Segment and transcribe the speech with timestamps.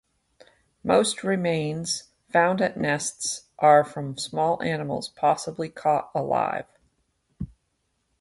[0.83, 6.65] Most remains found at nests are from small animals possibly caught alive.